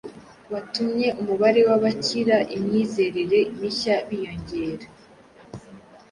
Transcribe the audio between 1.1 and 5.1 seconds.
umubare w’abakira imyizerere mishya biyongera.